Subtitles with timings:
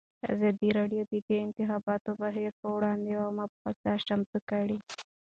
[0.33, 4.77] ازادي راډیو د د انتخاباتو بهیر پر وړاندې یوه مباحثه چمتو کړې.